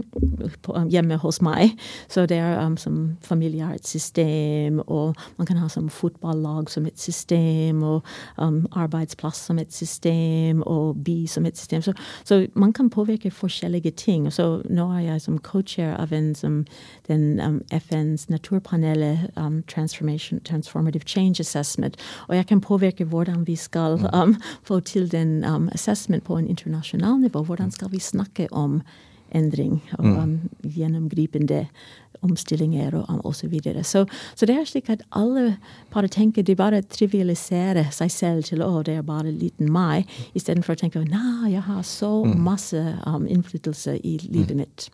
[0.62, 1.72] på, um, hjemme hos meg.
[2.08, 6.70] Så det er um, som familie har et system, og man kan ha som fotballag
[6.70, 8.02] som et system, og
[8.36, 11.82] um, arbeidsplass som et system, og by som et system.
[11.82, 11.92] Så,
[12.24, 14.32] så, man kan påvirke forskjellige ting.
[14.32, 16.64] Så nå er jeg som co-chair av en som
[17.08, 19.30] den um, FNs naturpanelet
[19.66, 21.96] Transformative Change Assessment,
[22.28, 24.08] og jeg kan påvirke hvordan vi skal mm.
[24.12, 27.44] um, få til den um, assessment på en internasjonal nivå.
[27.44, 28.82] Hvordan skal vi snakke om
[29.34, 30.18] endring og mm.
[30.18, 31.66] um, gjennomgripende
[32.22, 33.34] omstillinger og um, osv.
[33.34, 33.84] Så, videre.
[33.84, 35.56] så Så det er slik at alle
[35.94, 40.72] bare tenker de bare trivialiserer seg selv til å det er bare liten meg, istedenfor
[40.72, 42.38] å tenke nei, jeg har så mm.
[42.40, 44.90] masse um, innflytelse i livet mitt.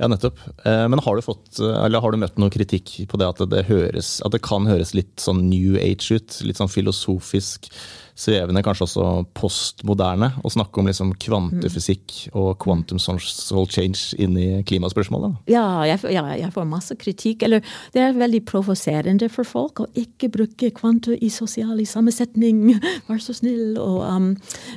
[0.00, 0.40] Ja, nettopp.
[0.66, 3.66] Eh, men har du, fått, eller har du møtt noe kritikk på det at det,
[3.68, 6.40] høres, at det kan høres litt sånn new age ut?
[6.46, 7.70] Litt sånn filosofisk?
[8.14, 14.48] Svevende, kanskje også postmoderne, å snakke om liksom kvantefysikk og quantum social change inn i
[14.66, 15.40] klimaspørsmålet?
[15.50, 17.42] Ja jeg, ja, jeg, får masse kritikk.
[17.46, 22.76] Eller det er veldig provoserende for folk å ikke bruke kvantum i sosial sammensetning.
[23.08, 23.74] Vær så snill.
[23.82, 24.30] Og, um,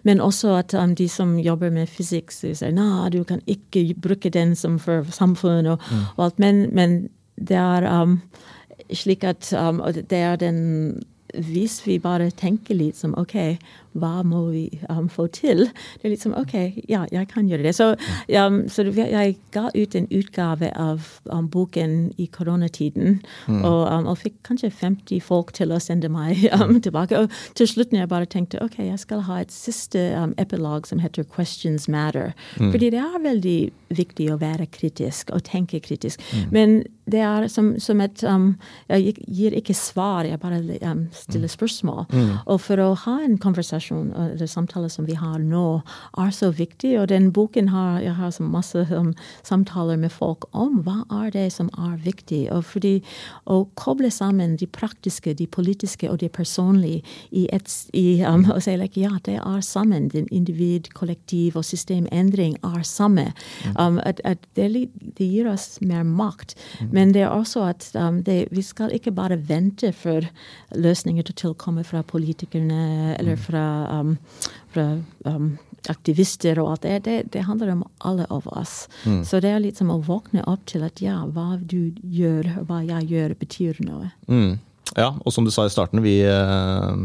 [0.07, 4.33] men også at um, de som jobber med fysikk, sier nei, du kan ikke bruke
[4.33, 6.07] den som for samfunnet og, mm.
[6.15, 6.41] og alt.
[6.41, 6.97] Men, men,
[7.37, 8.17] det er um,
[8.97, 13.35] slik at um, det er den hvis vi bare tenker litt som OK,
[13.97, 15.67] hva må vi um, få til?
[15.97, 16.55] Det er litt som OK,
[16.89, 17.73] ja, jeg kan gjøre det.
[17.77, 17.91] Så,
[18.41, 23.61] um, så jeg ga ut en utgave av um, boken i koronatiden, mm.
[23.61, 27.23] og, um, og, fikk kanskje 50 folk til å sende meg um, tilbake.
[27.23, 30.87] Og til slutt når jeg bare tenkte OK, jeg skal ha et siste um, epilog
[30.87, 32.33] som heter 'Questions Matter'.
[32.59, 32.71] Mm.
[32.71, 33.59] Fordi det er veldig
[33.97, 36.21] viktig å være kritisk og tenke kritisk.
[36.33, 36.47] Mm.
[36.51, 38.19] Men det er som, som et
[38.89, 40.59] Jeg gir ikke svar, jeg bare
[41.11, 41.55] stiller mm.
[41.55, 42.05] spørsmål.
[42.11, 42.31] Mm.
[42.45, 45.81] Og for å ha en konversasjon kommunikasjon eller samtaler som vi har nå,
[46.17, 46.99] er så viktig.
[46.99, 51.31] Og den boken har jeg har så masse um, samtaler med folk om hva er
[51.31, 52.49] det som er viktig.
[52.51, 53.03] Og fordi
[53.45, 58.61] å koble sammen de praktiske, de politiske og det personlige i et i, um, og
[58.63, 60.09] si like, ja, det er sammen.
[60.09, 63.31] Den individ, kollektiv og systemendring er samme.
[63.65, 63.75] Mm.
[63.77, 66.55] Um, at, at det, det, gir oss mer makt.
[66.79, 66.91] Mm.
[66.93, 70.25] Men det er også at um, det, vi skal ikke bare vente for
[70.75, 73.43] løsninger til å komme fra politikerne eller mm.
[73.77, 74.17] Fra um,
[74.77, 74.85] fra
[75.25, 78.87] um, aktivister og alt det, det, det, handler om alle av oss.
[79.05, 79.23] Mm.
[79.25, 82.83] Så det er litt som å våkne opp til at ja, hva du gjør, hva
[82.85, 84.11] jeg gjør, betyr noe.
[84.27, 84.57] Mm.
[84.95, 86.99] Ja, og som du sa i starten, vi, eh,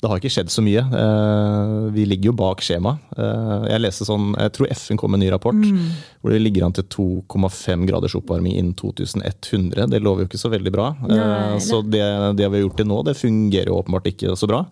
[0.00, 0.80] det har ikke skjedd så mye.
[0.80, 2.96] Eh, vi ligger jo bak skjema.
[3.12, 5.82] Eh, jeg leste sånn, jeg tror FN kom med en ny rapport mm.
[6.22, 9.90] hvor det ligger an til 2,5 graders oppvarming innen 2100.
[9.92, 10.88] Det lover jo ikke så veldig bra.
[11.04, 12.06] Nei, så det,
[12.40, 14.64] det vi har gjort til nå, det fungerer jo åpenbart ikke så bra.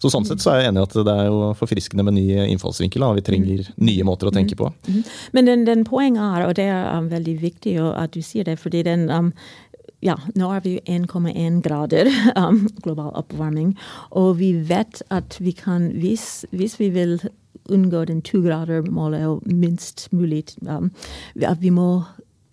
[0.00, 2.26] Så Sånn sett så er jeg enig i at det er jo forfriskende med ny
[2.46, 3.04] innfallsvinkel.
[3.04, 3.10] Da.
[3.18, 3.72] Vi trenger mm.
[3.84, 4.70] nye måter å tenke på.
[4.86, 4.94] Mm.
[4.94, 5.08] Mm.
[5.36, 8.56] Men den, den poenget er, og det er um, veldig viktig at du sier det,
[8.62, 9.28] fordi den um,
[10.00, 12.08] ja, nå er vi 1,1 grader
[12.40, 13.74] um, global oppvarming.
[14.16, 17.18] Og vi vet at vi kan, hvis, hvis vi vil
[17.70, 20.88] unngå den togradermålet og minst mulig, um,
[21.44, 21.90] at vi må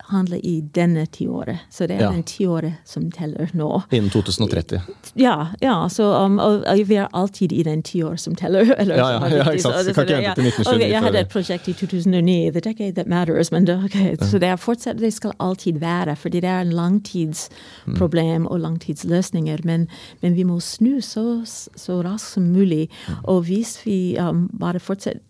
[0.04, 1.58] handler i denne tiåret.
[1.70, 2.10] Så det er ja.
[2.10, 3.82] den tiåret som teller nå.
[3.90, 4.80] Innen 2030.
[5.14, 5.48] Ja.
[5.60, 8.74] ja så, um, og, og, vi er alltid i den tiåret som teller.
[8.80, 9.84] Eller, ja, ja, ja, ikke sant.
[9.84, 10.88] Så, kan ikke vente til 1929.
[10.88, 13.52] jeg hadde et prosjekt i 2009, The Decade That Matters.
[13.52, 14.16] men det, okay.
[14.22, 19.64] Så det er fortsatt, det skal alltid være, fordi det er en langtidsproblem og langtidsløsninger.
[19.64, 19.88] Men,
[20.22, 22.88] men vi må snu så, så raskt som mulig.
[23.24, 25.20] Og hvis vi um, bare fortsetter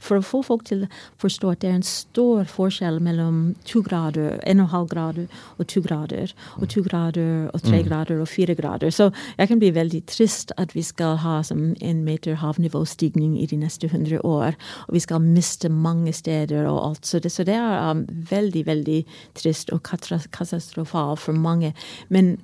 [0.00, 0.88] For å få folk til å
[1.20, 5.26] forstå at det er en stor forskjell mellom to grader grader, 1,5 grader
[5.58, 6.34] og 2 grader.
[6.56, 7.88] Og 2 grader og 3 mm.
[7.88, 8.90] grader og 4 grader.
[8.90, 13.46] Så jeg kan bli veldig trist at vi skal ha som en meter havnivåstigning i
[13.46, 14.54] de neste 100 år.
[14.88, 17.06] Og vi skal miste mange steder og alt.
[17.06, 21.74] Så det, så det er um, veldig, veldig trist og katastrofalt for mange.
[22.08, 22.38] Men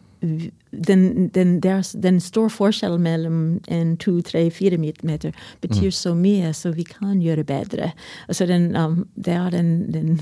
[0.87, 1.61] den, den,
[2.03, 5.93] den store forskjellen mellom en, to, tre, fire meter betyr mm.
[5.93, 7.93] så mye, så vi kan gjøre bedre.
[8.29, 10.21] Altså den, um, det er den, den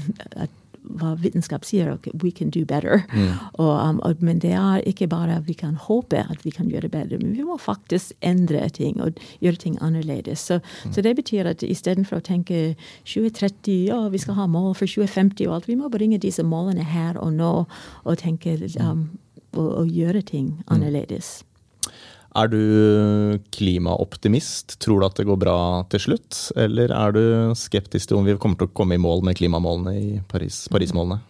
[0.84, 1.90] hva vitenskap sier.
[1.94, 3.04] Okay, we can do better.
[3.58, 6.68] Og, um, og, men det er ikke bare at vi kan håpe at vi kan
[6.70, 10.38] gjøre bedre, men vi må faktisk endre ting og gjøre ting annerledes.
[10.38, 14.86] Så, så det betyr at istedenfor å tenke 2030, ja, vi skal ha mål for
[14.86, 17.54] 2050 og alt, vi må bringe disse målene her og nå
[18.04, 19.08] og tenke um,
[19.54, 21.42] og, og gjøre ting annerledes.
[22.34, 24.80] Er du klimaoptimist?
[24.82, 25.58] Tror du at det går bra
[25.92, 26.38] til slutt?
[26.58, 27.22] Eller er du
[27.58, 31.20] skeptisk til om vi kommer til å komme i mål med klimamålene i Paris, Parismålene?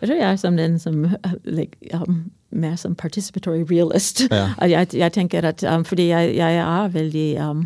[0.00, 1.04] Jeg tror jeg er som den som
[1.46, 4.24] like, um, mer som participatory realist.
[4.32, 4.48] Ja.
[4.66, 7.62] Jeg, jeg, tenker at um, Fordi jeg, jeg, er veldig um,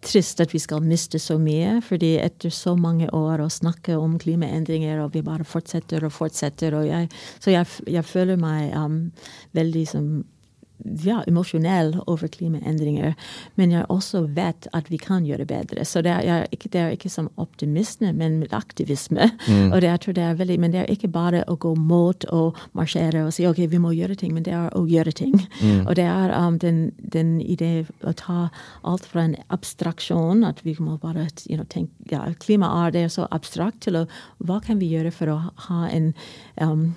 [0.00, 1.82] trist at vi skal miste så mye.
[1.84, 6.80] fordi etter så mange år å snakke om klimaendringer, og vi bare fortsetter og fortsetter.
[6.80, 9.10] Og jeg, så jeg, føler meg um,
[9.52, 10.12] veldig som
[11.04, 13.14] ja, emosjonell over klimaendringer,
[13.54, 15.84] men jeg også vet at vi kan gjøre bedre.
[15.84, 19.30] Så det er, ikke, det er ikke som optimisme, men aktivisme.
[19.46, 19.72] Mm.
[19.72, 22.24] Og det, jeg tror det er veldig, Men det er ikke bare å gå mot
[22.34, 25.36] og marsjere og si ok, vi må gjøre ting, men det er å gjøre ting.
[25.60, 25.86] Mm.
[25.86, 28.48] Og det er um, den, den idé å ta
[28.82, 33.06] alt fra en abstraksjon, at vi må bare you know, tenke ja, Klima er det
[33.14, 34.06] så abstrakt til å
[34.46, 35.38] hva kan vi gjøre for å
[35.68, 36.12] ha en
[36.60, 36.90] um,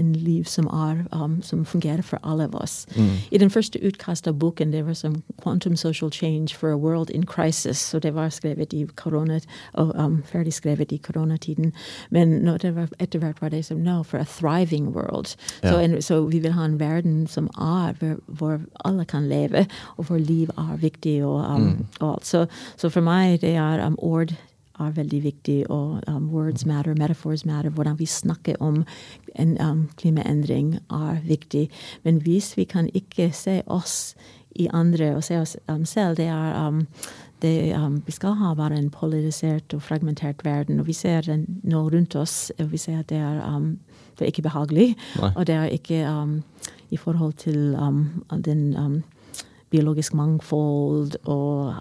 [0.00, 2.86] en liv som, er, um, som fungerer for alle av oss.
[2.96, 3.10] Mm.
[3.30, 7.10] I den første utkastet av boken det var som 'Quantum Social Change for a World
[7.10, 7.94] in Crisis'.
[7.94, 9.40] og Det var skrevet i korona,
[9.72, 11.72] og um, ferdig skrevet i koronatiden.
[12.10, 15.36] Men etter hvert var det som no, for a thriving world.
[15.62, 15.70] Ja.
[15.70, 19.66] Så, en, så, vi vil ha en verden som er hvor, hvor alle kan leve,
[19.96, 21.24] og hvor liv er viktig.
[21.24, 21.86] og, um, mm.
[22.00, 22.26] og alt.
[22.26, 24.34] Så, så, for meg det er um, ord
[24.80, 27.70] er veldig viktig, og um, words matter, metaphors matter.
[27.70, 28.84] Hvordan vi snakker om
[29.34, 31.68] en um, klimaendring er viktig.
[32.02, 34.14] Men hvis vi kan ikke se oss
[34.56, 36.86] i andre og se oss um, selv, det er um,
[37.42, 40.80] det, um, vi skal ha bare en polarisert og fragmentert verden.
[40.80, 43.78] Og vi ser den nå rundt oss, og vi ser at det er, um,
[44.18, 44.96] det er ikke behagelig.
[45.20, 45.32] Nei.
[45.36, 46.02] Og det er ikke
[46.90, 47.76] i forhold til
[48.44, 49.02] den
[49.70, 51.74] biologisk mangfold og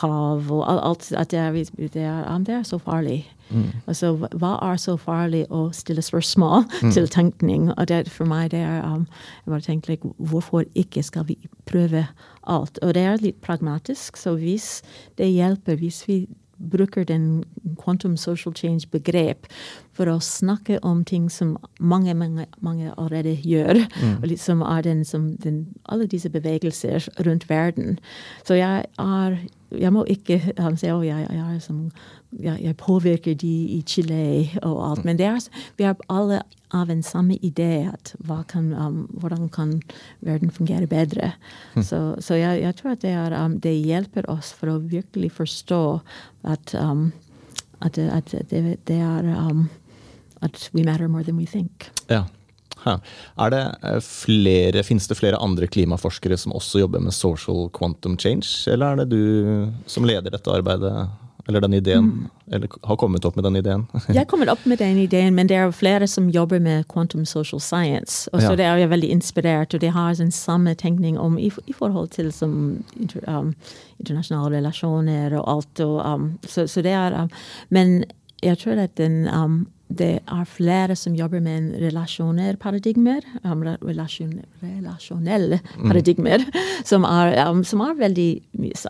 [0.00, 3.24] hav og alt at det er, det er, det er så farlig.
[3.50, 3.66] Mm.
[3.86, 6.92] Altså, hva er så farlig å stille spørsmål mm.
[6.96, 7.70] til tenkning?
[7.76, 9.06] Og det, for meg det er um,
[9.44, 12.06] jeg bare tenker, like, Hvorfor ikke skal vi prøve
[12.42, 12.78] alt?
[12.82, 14.80] Og det er litt pragmatisk, så hvis
[15.18, 16.24] det hjelper, hvis vi
[16.70, 17.44] bruker den
[17.84, 19.48] quantum social change-begrep
[19.94, 23.84] for å snakke om ting som mange mange, mange allerede gjør.
[24.00, 24.16] Mm.
[24.22, 27.98] og liksom er den, som den, Alle disse bevegelser rundt verden.
[28.44, 29.38] Så jeg er
[29.80, 31.60] jeg må ikke Han si at jeg, jeg,
[32.42, 35.04] jeg, jeg, påvirker de i Chile og alt.
[35.04, 36.42] Men er, vi er alle
[36.74, 38.14] av en samme idé at
[38.50, 39.76] kan, um, hvordan kan
[40.20, 41.32] verden fungere bedre.
[41.74, 41.82] Mm.
[41.82, 46.00] Så, så jeg, tror at det, er, um, det, hjelper oss for å virkelig forstå
[46.42, 47.12] at, um,
[47.80, 49.68] at, at det, det, er um,
[50.42, 51.90] at we matter more than we think.
[52.08, 52.24] Ja.
[52.84, 58.18] Er det eh, flere, Finnes det flere andre klimaforskere som også jobber med social quantum
[58.18, 61.06] change, eller er det du som leder dette arbeidet?
[61.48, 62.28] Eller den ideen, mm.
[62.52, 63.82] eller har kommet opp med den ideen?
[64.08, 67.26] jeg har kommet opp med den ideen, men det er flere som jobber med quantum
[67.28, 68.30] social science.
[68.32, 68.56] Og så ja.
[68.56, 72.08] det er jeg veldig inspirert, og de har den samme tenkning om i, i forhold
[72.16, 72.54] til som
[73.28, 73.52] um,
[74.00, 75.84] internasjonale relasjoner og alt.
[75.84, 77.30] Og, um, så, så, det er um,
[77.68, 78.04] Men
[78.42, 83.20] jeg tror at den um, det er flere som jobber med relasjoner paradigmer.
[83.44, 85.88] Um, relasjon, relasjonelle mm.
[85.90, 86.60] paradigmer, mm.
[86.88, 88.30] som, er, um, som, er, veldig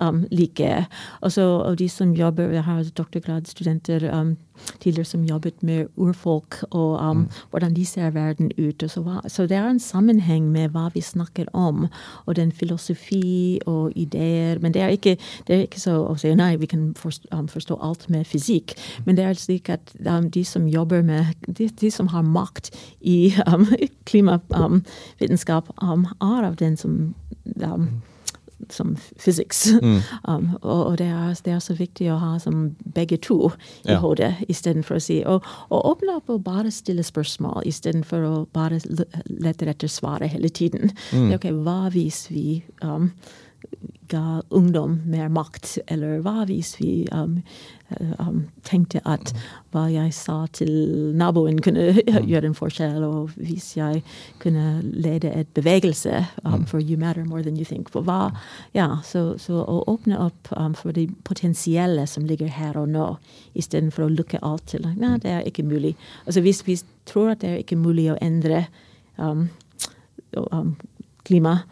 [0.01, 0.87] um, like.
[1.21, 4.37] Også, og de som jobber, jeg har doktorgradsstudenter um,
[4.81, 7.29] tidligere som jobbet med urfolk, og um, mm.
[7.51, 8.85] hvordan de ser verden ut.
[8.87, 11.87] Så, så, det er en sammenheng med hva vi snakker om,
[12.27, 14.59] og den filosofi og ideer.
[14.59, 17.49] Men det er ikke, det er ikke så å si nei, vi kan forstå, um,
[17.49, 18.77] forstå alt med fysikk.
[19.07, 22.71] Men det er slik at um, de som jobber med De, de som har makt
[23.01, 23.67] i um,
[24.11, 27.15] klimavitenskap, um, er av den som
[28.71, 29.67] som physics.
[29.83, 30.01] Mm.
[30.29, 33.51] Um, og, og det, er, det, er, så viktig å ha som begge to
[33.85, 33.99] i ja.
[34.01, 38.81] hodet, istedenfor å si og, og, åpne opp og bare stille spørsmål, istedenfor å bare
[39.29, 40.95] lete etter svaret hele tiden.
[41.13, 41.35] Mm.
[41.37, 43.11] Ok, hva hvis vi um,
[44.09, 47.39] ga ungdom mer makt, eller hva hvis vi um,
[48.21, 49.33] um, tenkte at
[49.73, 50.71] hva jeg sa til
[51.17, 52.27] naboen, kunne mm.
[52.29, 54.03] gjøre en forskjell, og hvis jeg
[54.43, 56.67] kunne lede et bevegelse um, mm.
[56.71, 57.91] for You Matter More Than You Think.
[57.95, 58.35] For hva,
[58.77, 63.09] ja, så, så å åpne opp um, for det potensielle som ligger her og nå,
[63.57, 65.95] istedenfor å lukke alt til Nei, det er ikke mulig.
[66.27, 66.77] Altså Hvis vi
[67.09, 68.67] tror at det er ikke mulig å endre
[69.17, 69.49] um,
[70.51, 70.75] um,
[71.25, 71.63] klima,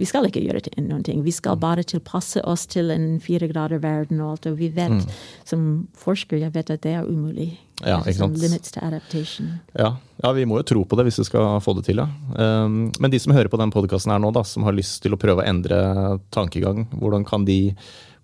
[0.00, 1.20] vi skal ikke gjøre noen ting.
[1.26, 4.48] Vi skal bare tilpasse oss til en fire grader verden og alt.
[4.48, 5.18] Og vi vet, Mm.
[5.44, 7.58] som forsker, jeg vet at det er umulig.
[7.84, 8.42] Ja, ikke sånn sant.
[8.42, 9.60] Limits to adaptation.
[9.78, 9.96] Ja.
[10.22, 12.08] ja, vi må jo tro på det hvis vi skal få det til, ja.
[12.36, 15.12] Um, men de som hører på den podkasten her nå, da, som har lyst til
[15.12, 17.74] å prøve å endre tankegang, hvordan kan de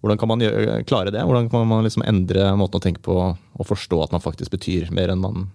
[0.03, 1.23] hvordan kan man gjøre, klare det?
[1.25, 4.93] Hvordan kan man liksom endre måten å tenke på og forstå at man faktisk betyr
[4.95, 5.49] mer enn man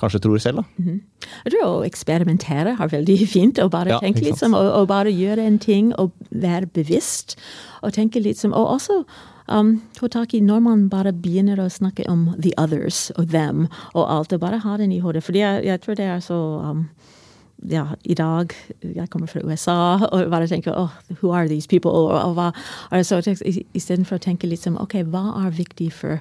[0.00, 0.62] kanskje tror selv?
[0.62, 0.96] da?
[1.44, 3.60] Jeg tror å eksperimentere er veldig fint.
[3.62, 7.38] Å bare Ja, tenke litt som, og, og bare gjøre en ting og være bevisst.
[7.82, 9.02] Og tenke litt som, og også
[9.52, 13.68] um, få tak i når man bare begynner å snakke om the others og them
[13.94, 14.32] og alt.
[14.32, 15.24] Og bare ha den i hodet.
[15.24, 16.86] Fordi jeg, jeg tror det er så um,
[17.70, 18.52] ja, i dag
[18.82, 20.90] Jeg kommer fra USA og bare tenker oh,
[21.22, 21.90] who are these people?
[21.90, 22.50] Og, og hva,
[22.90, 23.22] og så
[23.74, 26.20] Istedenfor å tenke litt som ok, hva er viktig for,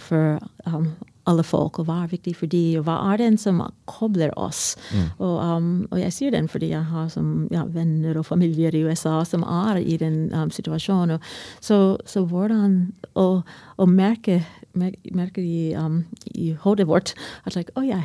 [0.00, 0.92] for um,
[1.28, 4.76] alle folk, og hva er viktig for de, og hva er den som kobler oss?
[5.18, 8.84] Og, um, og jeg sier den fordi jeg har som, ja, venner og familier i
[8.86, 11.18] USA som er i den um, situasjonen.
[11.18, 12.80] Og så, så hvordan
[13.14, 13.42] å,
[13.86, 14.40] merke,
[14.72, 16.04] merke, merke i, um,
[16.34, 18.02] i hodet vårt at like, oh, ja,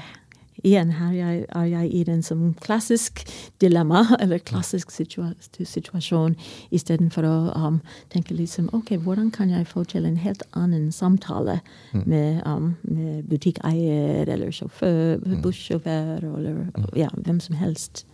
[0.64, 3.24] igjen her jeg, er jeg i den som klassisk
[3.62, 6.38] dilemma, eller klassisk situa situasjon,
[6.76, 7.80] istedenfor å um,
[8.14, 11.60] tenke liksom ok, hvordan kan jeg få til en helt annen samtale
[11.94, 16.64] med, um, med butikkeier eller sjåfør, bussjåfør eller
[16.98, 18.06] ja, hvem som helst.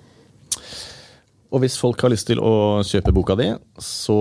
[1.52, 3.50] Og hvis folk har lyst til å kjøpe boka di,
[3.84, 4.18] så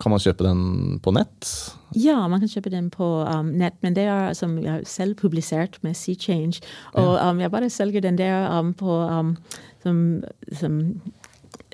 [0.00, 1.48] kan man kjøpe den på nett.
[1.98, 5.16] Ja, man kan kjøpe den på um, nett, men det er som jeg har selv
[5.20, 6.60] publisert med Sea Change.
[6.94, 9.34] Og um, jeg bare selger den der um, på um,
[9.82, 10.78] som, som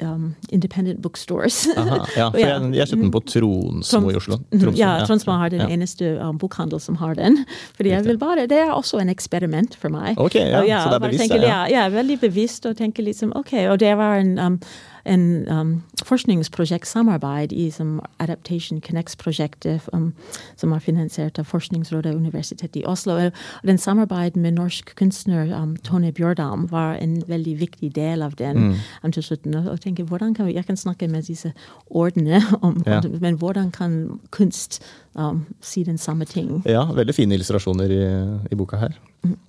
[0.02, 1.66] um, independent bookstores.
[1.76, 4.40] Aha, ja, for jeg, jeg kjøpte den på Tronsmo i Oslo.
[4.52, 5.68] Mhm, Ja, Tronsmo har den Ja.
[5.68, 7.44] eneste um, bokhandel som har den.
[7.76, 10.18] Fordi jeg vil bare, Det er også en eksperiment for meg.
[10.18, 11.64] Ok, ja, ja så det er bevisst, Tenker, ja.
[11.70, 11.86] ja.
[11.86, 14.60] er veldig bevisst og tenker liksom, ok, og det var en, um,
[15.06, 15.70] en um,
[16.04, 20.12] forskningsprosjektsamarbeid i som Adaptation Connects-prosjektet um,
[20.56, 23.16] som er finansiert av Forskningsrådet og Universitetet i Oslo.
[23.16, 23.32] Og
[23.68, 28.56] den samarbeidet med norsk kunstner um, Tone Bjørdam var en veldig viktig del av den.
[28.56, 28.74] Mm.
[29.04, 29.54] um, til slutten.
[29.54, 31.52] Og tenke, hvordan kan vi, Jeg kan snakke med disse
[31.90, 33.00] ordene, om, Ja.
[33.20, 34.82] men hvordan kan kunst
[35.14, 36.62] um, si den samme ting?
[36.66, 38.02] Ja, veldig fine illustrasjoner i,
[38.52, 38.98] i boka her.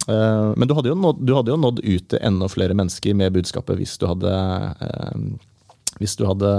[0.08, 3.14] Eh, men du hadde, jo nådd, du hadde jo nådd ut til enda flere mennesker
[3.18, 4.32] med budskapet hvis du hadde
[4.82, 5.28] eh,
[6.02, 6.50] hvis du hadde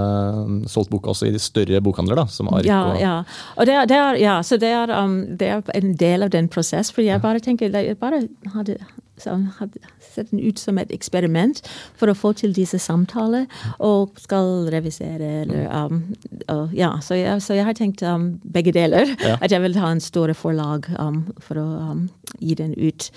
[0.71, 3.15] solgt boka også i de større bokhandler, da, som Ark Ja, og ja.
[3.55, 6.33] Og det er, det er, ja, så det er, um, det er en del av
[6.35, 6.95] den prosessen.
[6.95, 8.23] For jeg bare tenker Jeg bare
[8.55, 8.77] hadde,
[9.21, 11.61] så hadde sett ut som et eksperiment
[11.99, 13.47] for å få til disse samtaler,
[13.83, 16.01] og skal revisere eller um,
[16.47, 19.09] og, Ja, så jeg, så jeg har tenkt um, begge deler.
[19.19, 19.37] Ja.
[19.41, 22.05] At jeg vil ha en store forlag um, for å um,
[22.39, 23.09] gi den ut.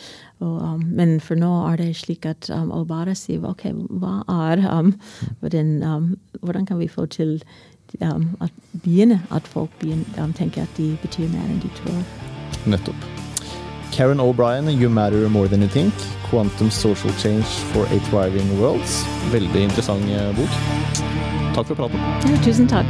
[0.42, 3.68] Og, um, men for nå er det slik at um, å bare si ok,
[4.02, 4.64] hva er
[5.40, 5.74] hvordan,
[6.40, 7.38] hvordan kan vi få til
[8.00, 12.00] at begynne at folk begynner, tenker at de betyr mer enn de tror.
[12.66, 13.21] Nettopp.
[13.92, 15.92] Karen O'Brien, You Matter More Than You Think.
[16.30, 18.80] Quantum Social Change for a Thriving World.
[19.30, 20.48] Veldig interessant eh, bok.
[21.52, 22.00] Takk for praten.
[22.24, 22.88] Ja, tusen takk.